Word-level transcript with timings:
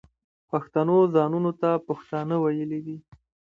پښتنو 0.49 0.97
ځانونو 1.15 1.51
ته 1.61 1.69
پښتانه 1.87 2.35
ویلي 2.43 2.79
دي. 2.85 2.97